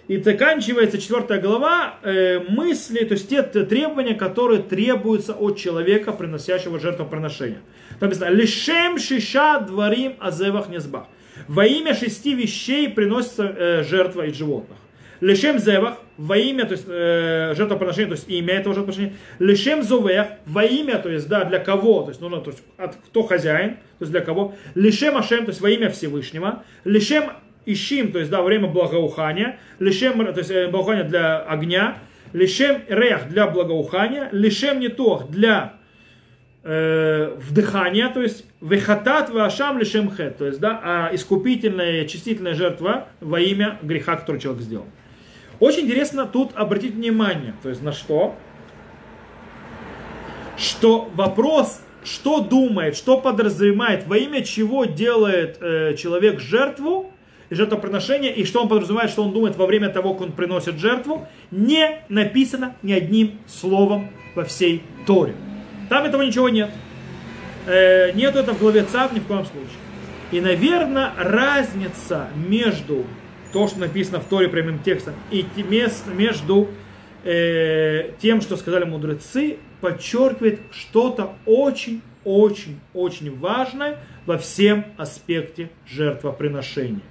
[0.06, 6.78] И заканчивается четвертая глава э, мысли, то есть те требования, которые требуются от человека, приносящего
[6.78, 7.60] жертвоприношение.
[8.00, 11.06] Там написано, лишем шиша дворим азевах незбах.
[11.48, 14.78] Во имя шести вещей приносится э, жертва из животных.
[15.20, 19.18] Лишем зевах, во имя, то есть э, жертвоприношение, то есть имя этого жертвоприношения.
[19.38, 22.94] Лишем зовех, во имя, то есть да, для кого, то есть нужно, то есть от,
[22.94, 24.54] кто хозяин, то есть для кого.
[24.74, 26.62] Лишем ашем, то есть во имя Всевышнего.
[26.84, 27.24] Лишем
[27.66, 29.58] ищим, то есть да, время благоухания.
[29.78, 31.98] Лишем, то есть э, благоухание для огня.
[32.32, 34.28] Лишем рех для благоухания.
[34.32, 35.74] Лишем нетох для
[36.62, 43.08] э, вдыхания, то есть вехатат вашам лишем хет, то есть да, а искупительная, чистительная жертва
[43.20, 44.86] во имя греха, который человек сделал.
[45.60, 48.34] Очень интересно тут обратить внимание, то есть на что?
[50.56, 57.12] Что вопрос, что думает, что подразумевает, во имя чего делает э, человек жертву,
[57.50, 61.28] жертвоприношение, и что он подразумевает, что он думает во время того, как он приносит жертву,
[61.50, 65.34] не написано ни одним словом во всей Торе.
[65.90, 66.70] Там этого ничего нет.
[67.66, 69.68] Э, нет этого в главе ЦАВ ни в коем случае.
[70.32, 73.04] И, наверное, разница между
[73.52, 75.44] то, что написано в Торе прямым текстом, и
[76.06, 76.68] между
[77.24, 87.02] э, тем, что сказали мудрецы, подчеркивает что-то очень-очень-очень важное во всем аспекте жертвоприношения.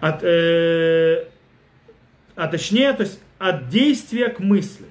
[0.00, 1.24] От, э,
[2.34, 4.86] а точнее, то есть от действия к мысли.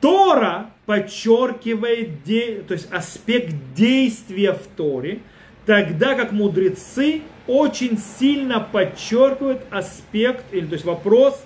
[0.00, 5.20] Тора подчеркивает де, то есть аспект действия в Торе,
[5.66, 11.44] тогда как мудрецы очень сильно подчеркивают аспект, или то есть вопрос,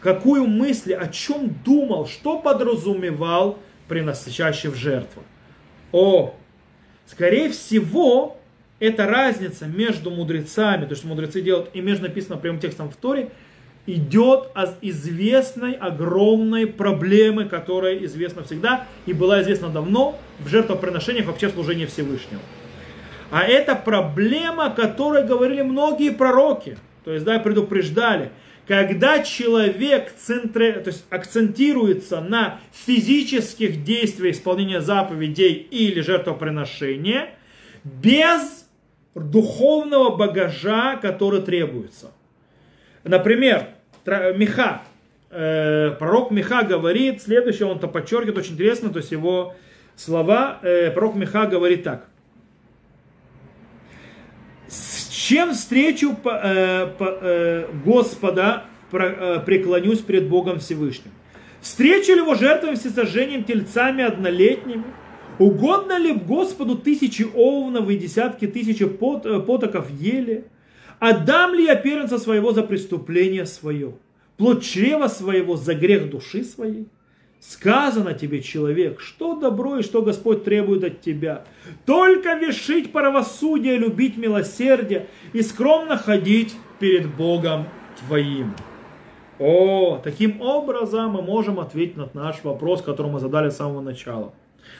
[0.00, 5.22] какую мысль, о чем думал, что подразумевал приносящий в жертву.
[5.92, 6.34] О,
[7.06, 8.38] скорее всего,
[8.78, 13.30] эта разница между мудрецами, то, что мудрецы делают, и между написано прямым текстом в Торе,
[13.86, 21.48] идет от известной огромной проблемы, которая известна всегда и была известна давно в жертвоприношениях вообще
[21.48, 22.40] служения Всевышнего.
[23.30, 26.76] А это проблема, о которой говорили многие пророки.
[27.04, 28.32] То есть, да, предупреждали.
[28.66, 37.30] Когда человек центре, то есть акцентируется на физических действиях исполнения заповедей или жертвоприношения,
[37.84, 38.68] без
[39.14, 42.12] духовного багажа, который требуется.
[43.02, 43.68] Например,
[44.06, 44.82] Миха,
[45.30, 49.56] э, пророк Миха говорит, следующее, он то подчеркивает, очень интересно, то есть его
[49.96, 52.06] слова, э, пророк Миха говорит так–
[54.70, 61.12] чем встречу э, э, Господа э, преклонюсь пред Богом Всевышним?
[61.60, 64.84] Встречу ли его жертвами всесожжением тельцами однолетними?
[65.38, 70.44] Угодно ли Господу тысячи овнов и десятки тысяч пот, э, потоков ели?
[70.98, 73.94] Отдам ли я первенца своего за преступление свое?
[74.36, 76.88] Плод чрева своего за грех души своей?
[77.40, 81.44] Сказано тебе, человек, что добро и что Господь требует от тебя.
[81.86, 87.66] Только вершить правосудие, любить милосердие и скромно ходить перед Богом
[87.98, 88.54] твоим.
[89.38, 94.34] О, таким образом мы можем ответить на наш вопрос, который мы задали с самого начала.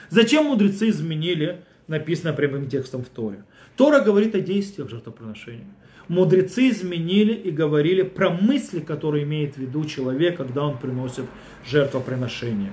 [0.09, 3.43] Зачем мудрецы изменили написанное прямым текстом в Торе?
[3.77, 5.67] Тора говорит о действиях жертвоприношения.
[6.07, 11.25] Мудрецы изменили и говорили про мысли, которые имеет в виду человек, когда он приносит
[11.65, 12.71] жертвоприношение.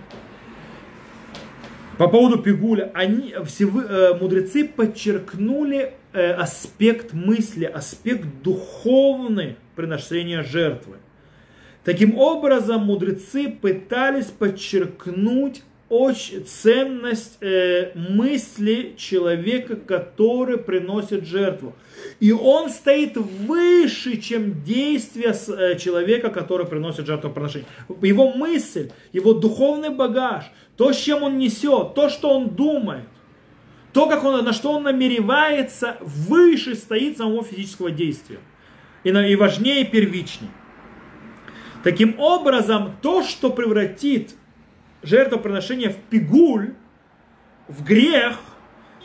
[1.99, 10.97] По поводу пигуля, они, все, э, мудрецы подчеркнули э, аспект мысли, аспект духовный приношения жертвы.
[11.85, 21.75] Таким образом, мудрецы пытались подчеркнуть очень ценность э, мысли человека, который приносит жертву.
[22.21, 27.69] И он стоит выше, чем действия э, человека, который приносит жертвоприношение.
[28.03, 30.45] Его мысль, его духовный багаж,
[30.77, 33.05] то, с чем он несет, то, что он думает,
[33.93, 38.39] то, как он, на что он намеревается, выше стоит самого физического действия.
[39.05, 40.51] И, и важнее, и первичнее.
[41.83, 44.35] Таким образом, то, что превратит
[45.03, 46.75] жертвоприношение в пигуль,
[47.69, 48.39] в грех,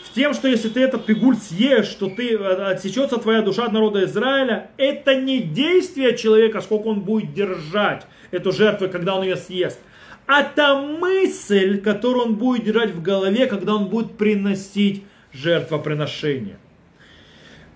[0.03, 3.71] в тем, что если ты этот пигуль съешь, что ты э, отсечется твоя душа от
[3.71, 9.37] народа Израиля, это не действие человека, сколько он будет держать эту жертву, когда он ее
[9.37, 9.79] съест,
[10.27, 16.57] а та мысль, которую он будет держать в голове, когда он будет приносить жертвоприношение.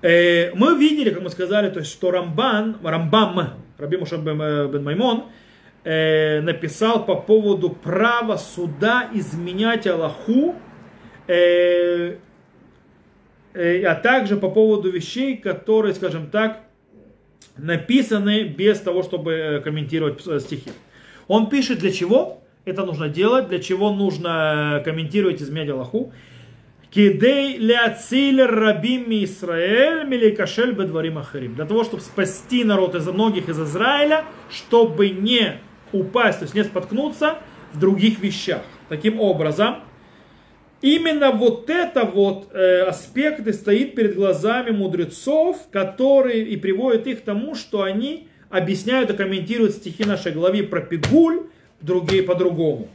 [0.02, 5.26] Э, мы видели, как мы сказали, то есть, что Рамбан, Рамбам, Раби Муша бен Маймон,
[5.88, 10.56] э, написал по поводу права суда изменять Аллаху,
[11.28, 12.18] э,
[13.54, 16.64] э, а также по поводу вещей, которые, скажем так,
[17.58, 20.72] написаны без того, чтобы э, комментировать э, стихи.
[21.30, 26.12] Он пишет, для чего это нужно делать, для чего нужно комментировать изменять Аллаху.
[26.90, 31.56] Кидей ляциль рабим Израиль миликашель бедварим ахарим.
[31.56, 35.62] Для того, чтобы спасти народ из многих из Израиля, чтобы не
[35.94, 37.38] упасть, то есть не споткнуться
[37.74, 38.62] в других вещах.
[38.90, 39.78] Таким образом,
[40.82, 47.22] именно вот это вот э, аспект и стоит перед глазами мудрецов, которые и приводят их
[47.22, 51.48] к тому, что они объясняют и комментируют стихи нашей главы про пигуль,
[51.82, 52.88] другие по-другому.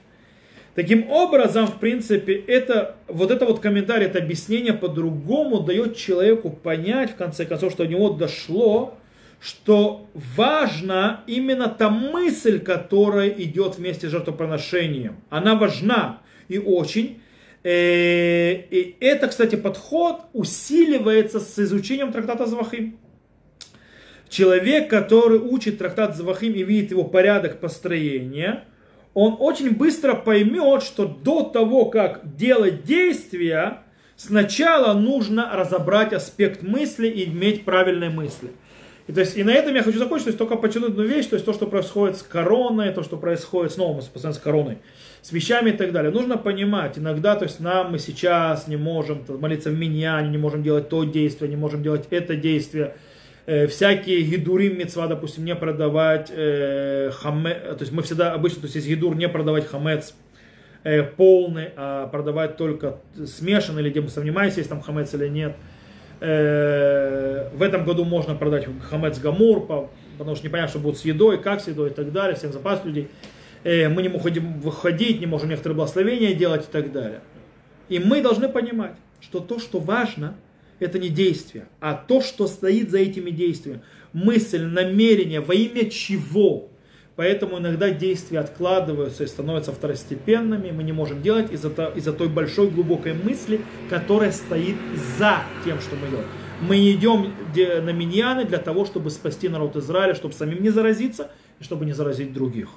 [0.74, 7.10] Таким образом, в принципе, это, вот это вот комментарий, это объяснение по-другому дает человеку понять,
[7.10, 8.94] в конце концов, что до него дошло,
[9.42, 15.16] что важна именно та мысль, которая идет вместе с жертвоприношением.
[15.30, 17.20] Она важна и очень.
[17.64, 22.98] Э, и это, кстати, подход усиливается с изучением трактата Завахим.
[24.28, 28.64] Человек, который учит трактат Завахим и видит его порядок построения–
[29.14, 33.82] он очень быстро поймет, что до того, как делать действия,
[34.16, 38.52] сначала нужно разобрать аспект мысли и иметь правильные мысли.
[39.12, 41.26] И, то есть, и на этом я хочу закончить, то есть только подчеркнуть одну вещь,
[41.26, 44.78] то есть то, что происходит с короной, то, что происходит снова, мы постоянно с короной,
[45.20, 46.10] с вещами и так далее.
[46.10, 50.62] Нужно понимать, иногда, то есть нам мы сейчас не можем молиться в миньяне, не можем
[50.62, 52.96] делать то действие, не можем делать это действие,
[53.44, 58.64] э, всякие гидурим мецва, допустим, не продавать э, хаме, то есть мы всегда обычно, то
[58.64, 60.14] есть есть гидур, не продавать хамец
[60.84, 65.54] э, полный, а продавать только смешанный, или где мы сомневаемся, есть там хамец или нет.
[66.24, 71.42] Э, в этом году можно продать хамец гамур, потому что непонятно, что будет с едой,
[71.42, 73.08] как с едой и так далее, всем запас людей.
[73.64, 77.22] Э, мы не можем выходить, не можем некоторые благословения делать и так далее.
[77.88, 80.36] И мы должны понимать, что то, что важно–
[80.78, 83.82] это не действие, а то, что стоит за этими действиями.
[84.12, 86.68] Мысль, намерение, во имя чего.
[87.14, 92.70] Поэтому иногда действия откладываются и становятся второстепенными, мы не можем делать из-за, из той большой
[92.70, 93.60] глубокой мысли,
[93.90, 94.76] которая стоит
[95.18, 96.28] за тем, что мы делаем.
[96.62, 101.64] Мы идем на миньяны для того, чтобы спасти народ Израиля, чтобы самим не заразиться и
[101.64, 102.68] чтобы не заразить других.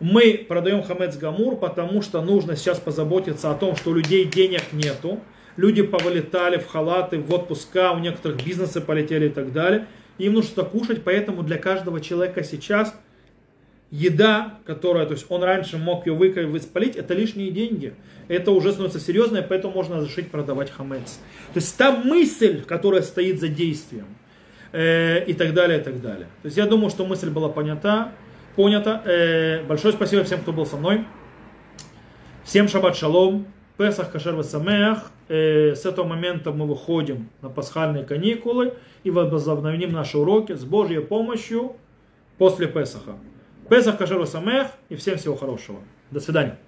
[0.00, 4.62] Мы продаем хамец гамур, потому что нужно сейчас позаботиться о том, что у людей денег
[4.72, 5.20] нету,
[5.56, 9.86] люди повылетали в халаты, в отпуска, у некоторых бизнесы полетели и так далее.
[10.18, 12.94] Им нужно что-то кушать, поэтому для каждого человека сейчас
[13.90, 17.94] еда, которая, то есть он раньше мог ее выковать, спалить, это лишние деньги.
[18.28, 21.18] Это уже становится серьезно, и поэтому можно разрешить продавать хамец.
[21.54, 24.06] То есть та мысль, которая стоит за действием,
[24.72, 26.26] э, и так далее, и так далее.
[26.42, 28.12] То есть я думаю, что мысль была понята.
[28.56, 29.02] понята.
[29.04, 31.04] Э, большое спасибо всем, кто был со мной.
[32.44, 33.46] Всем шаббат шалом.
[33.78, 35.10] Песах Кашер Самех.
[35.28, 38.74] Э, с этого момента мы выходим на пасхальные каникулы
[39.04, 41.76] и возобновим наши уроки с Божьей помощью
[42.38, 43.16] после Песаха.
[43.68, 45.80] Песах Кашер Самех и всем всего хорошего.
[46.10, 46.58] До свидания.